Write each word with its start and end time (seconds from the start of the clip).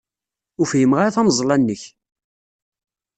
Ur 0.59 0.67
fhimeɣ 0.71 0.97
ara 0.99 1.15
tameẓla-nnek. 1.15 1.83